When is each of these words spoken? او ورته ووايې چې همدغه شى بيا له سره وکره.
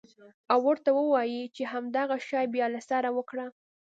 او 0.51 0.59
ورته 0.67 0.89
ووايې 0.93 1.43
چې 1.55 1.63
همدغه 1.71 2.15
شى 2.27 2.43
بيا 2.53 2.67
له 2.75 2.81
سره 2.89 3.07
وکره. 3.17 3.45